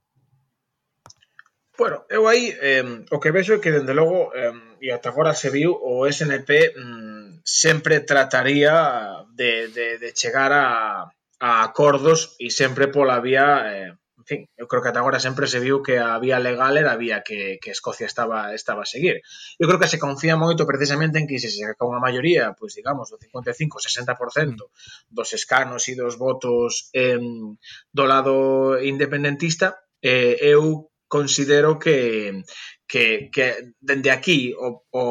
[1.79, 4.51] Bueno, eu aí eh, o que vexo é que dende logo eh,
[4.83, 11.07] e ata agora se viu o SNP mm, sempre trataría de, de, de chegar a,
[11.39, 13.95] a acordos e sempre pola vía eh,
[14.29, 17.01] fin, eu creo que ata agora sempre se viu que a vía legal era a
[17.01, 19.25] vía que, que Escocia estaba estaba a seguir.
[19.57, 23.09] Eu creo que se confía moito precisamente en que se saca unha maioría, pois digamos,
[23.09, 25.17] do 55, 60% mm.
[25.17, 32.45] dos escanos e dos votos eh, do lado independentista, eh, eu considero que
[32.89, 35.03] que, que dende aquí o, o,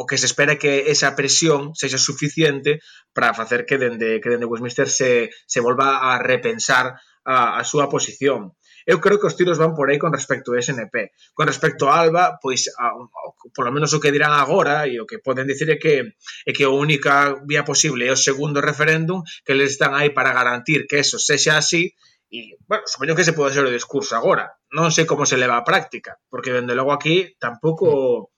[0.00, 2.80] o que se espera que esa presión sexa suficiente
[3.16, 7.88] para facer que dende que dende Westminster se, se volva a repensar a, a súa
[7.88, 8.52] posición
[8.86, 11.12] eu creo que os tiros van por aí con respecto a SNP.
[11.34, 13.20] Con respecto a Alba, pois a, a,
[13.54, 16.14] polo menos o que dirán agora e o que poden dicir é que
[16.46, 20.34] é que a única vía posible é o segundo referéndum que les están aí para
[20.34, 21.94] garantir que eso sexa así
[22.32, 24.56] e, bueno, supoño que se pode ser o discurso agora.
[24.72, 28.32] Non sei como se leva a práctica, porque, dende logo, aquí tampouco...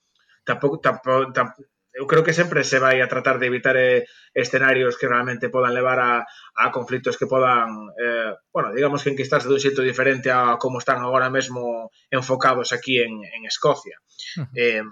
[0.45, 4.99] Tampouco, tampouco, tampouco eu creo que sempre se vai a tratar de evitar eh, escenarios
[4.99, 6.27] que realmente podan levar a,
[6.59, 10.99] a conflictos que podan, eh, bueno, digamos que enquistarse dun xeito diferente a como están
[11.01, 13.97] agora mesmo enfocados aquí en, en Escocia.
[14.37, 14.49] Uh -huh.
[14.59, 14.83] eh,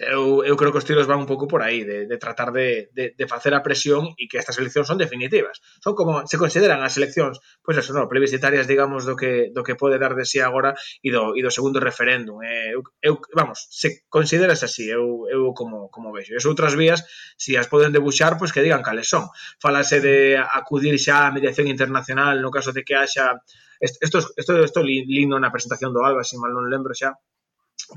[0.00, 2.90] Eu, eu creo que os tiros van un pouco por aí, de, de tratar de,
[2.90, 5.62] de, de facer a presión e que estas eleccións son definitivas.
[5.78, 9.78] Son como se consideran as eleccións, pois eso, no, plebiscitarias, digamos, do que, do que
[9.78, 12.42] pode dar de sí agora e do, e do segundo referéndum.
[12.42, 16.34] Eh, eu, eu, vamos, se consideras así, eu, eu como, como vexo.
[16.34, 17.06] E as outras vías,
[17.38, 19.30] se si as poden debuxar, pois que digan cales son.
[19.62, 23.38] Falase de acudir xa a mediación internacional no caso de que haxa...
[23.78, 27.14] Isto, isto, isto, isto lindo na presentación do Alba, se mal non lembro xa,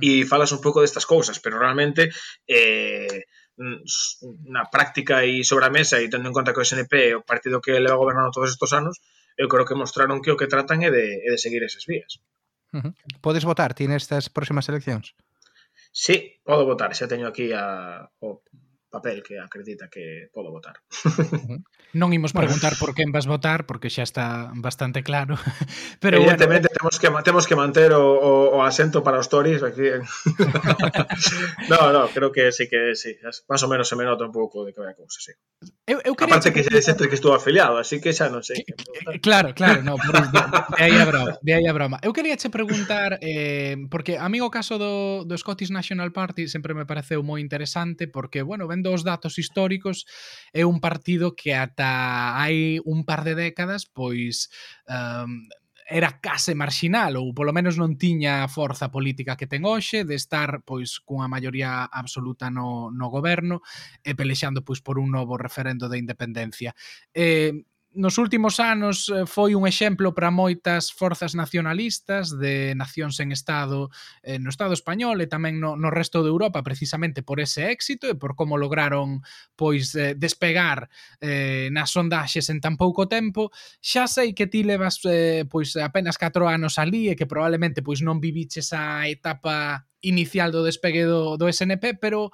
[0.02, 2.12] e falas un pouco destas cousas, pero realmente
[2.48, 3.26] eh,
[4.46, 7.26] na práctica e sobre a mesa e tendo en conta que o SNP é o
[7.26, 9.02] partido que leva gobernando todos estes anos,
[9.38, 12.22] eu creo que mostraron que o que tratan é de, é de seguir esas vías.
[12.74, 12.94] Uh -huh.
[13.22, 15.18] Podes votar ti nestas próximas eleccións?
[15.90, 18.46] Sí, podo votar, xa teño aquí a, o
[18.98, 20.82] papel que acredita que podo votar.
[21.94, 25.38] Non imos preguntar por quen vas votar porque xa está bastante claro.
[26.04, 26.78] Pero evidentemente bueno...
[26.78, 29.88] temos que temos que manter o, o, o asento para os Tories aquí.
[31.72, 33.16] no, no, creo que sí que sí,
[33.48, 35.32] Más ou menos se me nota un pouco de que vai a cousa, sí.
[35.88, 36.14] Eu, eu.
[36.20, 38.62] Aparte que xa sempre que estou afiliado, así que xa non sei.
[38.68, 38.76] Que
[39.16, 40.42] eh, claro, claro, no, por de,
[40.76, 41.98] de aí a broma, de aí a broma.
[42.04, 46.52] Eu quería che preguntar, eh, porque a mí o caso do, do Scottish National Party
[46.52, 50.06] sempre me pareceu moi interesante, porque, bueno, vendo vendo os datos históricos,
[50.54, 54.50] é un partido que ata hai un par de décadas, pois...
[54.88, 55.48] Um,
[55.88, 60.20] era case marxinal ou polo menos non tiña a forza política que ten hoxe de
[60.20, 63.64] estar pois cunha maioría absoluta no, no goberno
[64.04, 66.76] e pelexando pois por un novo referendo de independencia.
[67.16, 67.56] Eh,
[67.94, 73.90] nos últimos anos eh, foi un exemplo para moitas forzas nacionalistas de nacións en Estado
[74.22, 78.06] eh, no Estado español e tamén no, no resto de Europa precisamente por ese éxito
[78.06, 79.24] e por como lograron
[79.56, 80.92] pois eh, despegar
[81.24, 83.50] eh, nas sondaxes en tan pouco tempo.
[83.82, 88.06] Xa sei que ti levas eh, pois apenas 4 anos ali e que probablemente pois
[88.06, 92.30] non viviches a etapa inicial do despegue do, do SNP, pero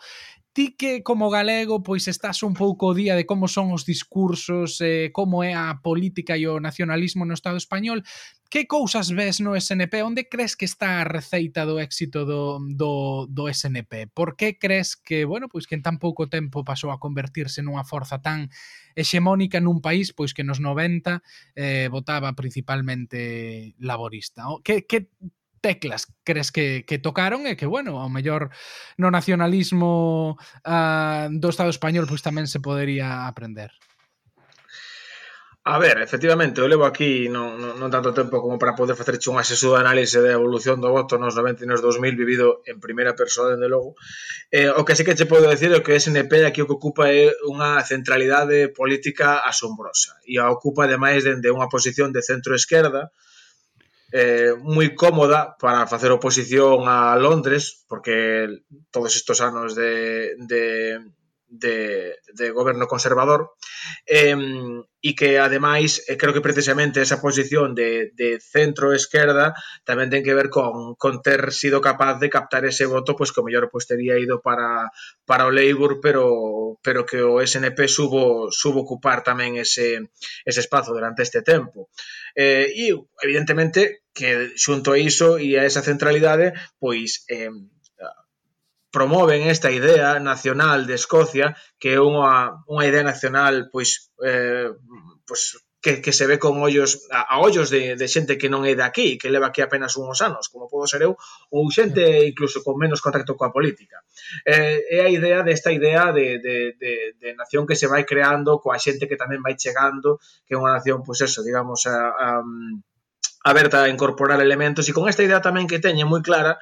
[0.54, 4.78] Ti que como galego pois estás un pouco o día de como son os discursos,
[4.86, 8.06] eh, como é a política e o nacionalismo no Estado español,
[8.54, 10.06] que cousas ves no SNP?
[10.06, 14.14] Onde crees que está a receita do éxito do, do, do SNP?
[14.14, 17.82] Por que crees que, bueno, pois que en tan pouco tempo pasou a convertirse nunha
[17.82, 18.54] forza tan
[18.94, 21.26] hexemónica nun país pois que nos 90
[21.58, 24.54] eh, votaba principalmente laborista?
[24.54, 25.10] O, que, que
[25.64, 28.52] teclas crees que, que tocaron e que, bueno, ao mellor
[29.00, 30.36] no nacionalismo
[30.68, 33.72] uh, do Estado español pois tamén se podería aprender.
[35.66, 39.16] A ver, efectivamente, eu levo aquí non, non, non tanto tempo como para poder facer
[39.32, 43.16] un de análise da evolución do voto nos 90 e nos 2000 vivido en primeira
[43.16, 43.96] persoa, dende logo.
[44.52, 46.76] Eh, o que sí que che podo decir é que o SNP aquí o que
[46.76, 53.16] ocupa é unha centralidade política asombrosa e a ocupa ademais dende unha posición de centro-esquerda,
[54.14, 58.46] eh, moi cómoda para facer oposición a Londres, porque
[58.94, 61.02] todos estes anos de, de,
[61.50, 63.58] de, de goberno conservador,
[64.06, 64.38] eh,
[65.04, 70.38] e que, ademais, eh, creo que precisamente esa posición de, de centro-esquerda tamén ten que
[70.38, 73.90] ver con, con ter sido capaz de captar ese voto, pois que o mellor pois,
[73.90, 74.94] teria ido para,
[75.26, 80.14] para o Labour, pero, pero que o SNP subo, subo ocupar tamén ese,
[80.46, 81.90] ese espazo durante este tempo.
[82.38, 82.94] Eh, e,
[83.26, 87.50] evidentemente, que xunto a iso e a esa centralidade, pois eh,
[88.94, 94.70] promoven esta idea nacional de Escocia, que é unha, unha idea nacional pois, eh,
[95.26, 98.64] pois que, que se ve con ollos a, a ollos de, de xente que non
[98.64, 101.18] é de aquí, que leva aquí apenas uns anos, como podo ser eu,
[101.52, 104.00] ou xente incluso con menos contacto coa política.
[104.48, 108.64] Eh, é a idea desta idea de, de, de, de nación que se vai creando
[108.64, 112.28] coa xente que tamén vai chegando, que é unha nación, pois eso, digamos, a, a,
[113.44, 116.60] aberta a incorporar elementos e con esta idea tamén que teñen moi clara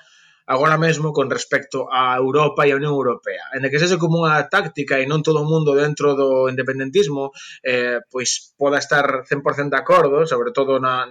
[0.50, 4.50] agora mesmo con respecto a Europa e a Unión Europea, en que sexe como unha
[4.50, 9.80] táctica e non todo o mundo dentro do independentismo eh, pois poda estar 100% de
[9.80, 11.08] acordo, sobre todo na,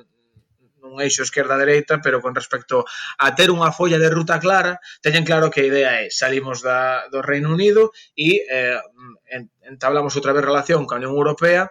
[0.81, 2.83] nun eixo esquerda-dereita, pero con respecto
[3.21, 7.07] a ter unha folla de ruta clara, teñen claro que a idea é salimos da,
[7.13, 8.81] do Reino Unido e eh,
[9.71, 11.71] entablamos outra vez relación con a Unión Europea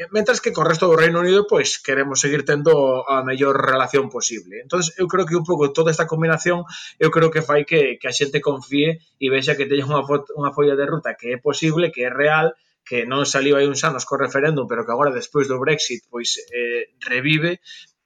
[0.00, 4.08] Eh, mentras que co resto do Reino Unido pois queremos seguir tendo a mellor relación
[4.08, 4.54] posible.
[4.64, 6.64] Entonces eu creo que un pouco toda esta combinación
[6.96, 10.00] eu creo que fai que, que a xente confíe e vexa que teña unha,
[10.40, 12.56] unha folla de ruta que é posible, que é real,
[12.88, 16.40] que non saliu hai uns anos co referéndum, pero que agora despois do Brexit pois
[16.48, 17.60] eh, revive,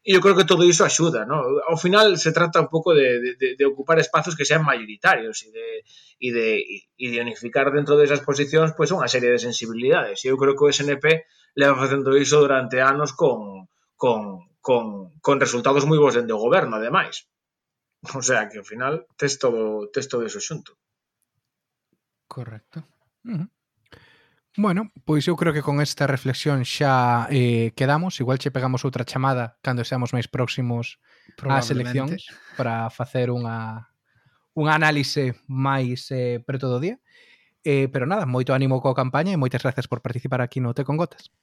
[0.05, 1.41] E eu creo que todo iso axuda, ¿no?
[1.65, 3.09] Ao final se trata un pouco de,
[3.41, 5.69] de, de ocupar espazos que sean mayoritarios e de,
[6.21, 6.49] e de,
[7.01, 10.21] e de unificar dentro desas posicións pois, unha serie de sensibilidades.
[10.21, 11.25] E eu creo que o SNP
[11.55, 16.77] leva facendo iso durante anos con, con, con, con resultados moi bons dende o goberno,
[16.77, 17.27] ademais.
[18.13, 20.77] O sea, que ao final tes todo, tes todo iso xunto.
[22.29, 22.85] Correcto.
[23.25, 23.49] Uh -huh.
[24.57, 28.21] Bueno, pois eu creo que con esta reflexión xa eh, quedamos.
[28.23, 31.03] Igual che pegamos outra chamada cando seamos máis próximos
[31.43, 33.91] ás eleccións para facer unha,
[34.55, 37.03] unha análise máis eh, preto do día.
[37.67, 40.87] Eh, pero nada, moito ánimo coa campaña e moitas gracias por participar aquí no Te
[40.87, 41.35] con Gotas.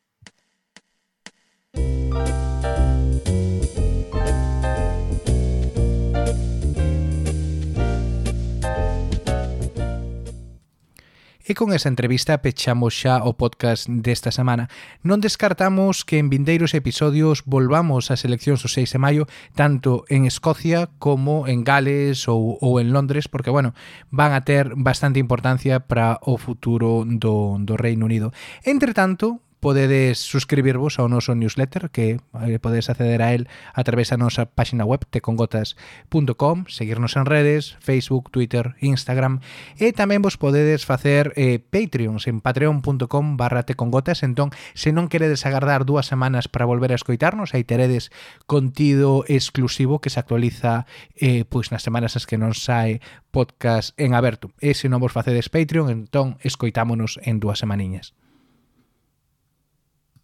[11.52, 14.72] E con esa entrevista pechamos xa o podcast desta semana.
[15.04, 20.24] Non descartamos que en vindeiros episodios volvamos ás eleccións o 6 de maio, tanto en
[20.24, 23.76] Escocia como en Gales ou, ou en Londres, porque, bueno,
[24.16, 28.32] van a ter bastante importancia para o futuro do, do Reino Unido.
[28.64, 33.46] Entre tanto, podedes suscribirvos ao noso newsletter que eh, podedes acceder a él
[33.78, 39.46] a través da nosa páxina web tecongotas.com seguirnos en redes, Facebook, Twitter, Instagram
[39.78, 44.26] e tamén vos podedes facer eh, Patreons en patreon.com barra tecongotas.
[44.26, 48.10] Entón se non queredes agardar dúas semanas para volver a escoitarnos aí teredes
[48.50, 52.98] contido exclusivo que se actualiza eh, pois nas semanas as que non sae
[53.30, 54.50] podcast en aberto.
[54.58, 58.18] E se non vos facedes Patreon entón escoitámonos en dúas semaniñas.